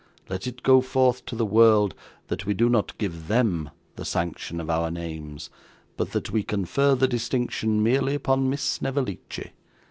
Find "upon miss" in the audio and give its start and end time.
8.15-8.63